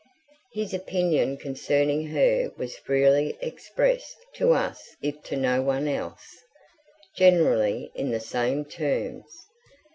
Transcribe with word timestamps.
His 0.51 0.73
opinion 0.73 1.37
concerning 1.37 2.07
her 2.07 2.51
was 2.57 2.75
freely 2.75 3.37
expressed 3.39 4.17
to 4.33 4.51
us 4.51 4.95
if 5.03 5.21
to 5.25 5.35
no 5.37 5.61
one 5.61 5.87
else, 5.87 6.39
generally 7.15 7.91
in 7.93 8.09
the 8.09 8.19
same 8.19 8.65
terms. 8.65 9.45